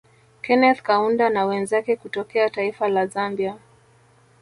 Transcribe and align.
Keneth 0.43 0.81
Kaunda 0.83 1.29
na 1.29 1.45
wenzake 1.45 1.95
kutokea 1.95 2.49
taifa 2.49 2.87
La 2.89 3.07
Zambia 3.07 3.57